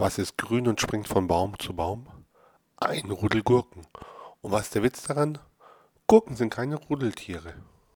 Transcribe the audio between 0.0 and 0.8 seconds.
Was ist grün und